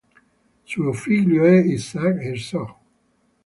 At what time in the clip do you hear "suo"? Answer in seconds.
0.63-0.93